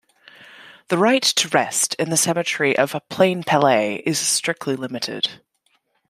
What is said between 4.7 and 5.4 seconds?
limited.